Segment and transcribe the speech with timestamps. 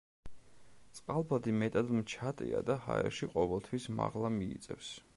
[0.99, 4.95] წყალბადი მეტად მჩატეა და ჰაერში ყოველთვის მაღლა მიიწევს.